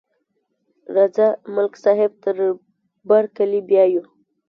راځه، 0.95 1.27
ملک 1.53 1.73
صاحب 1.83 2.11
تر 2.23 2.35
برکلي 3.09 3.61
بیایو. 3.67 4.03